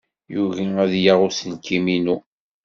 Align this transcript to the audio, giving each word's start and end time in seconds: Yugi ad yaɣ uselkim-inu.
Yugi 0.33 0.65
ad 0.83 0.93
yaɣ 1.03 1.19
uselkim-inu. 1.27 2.17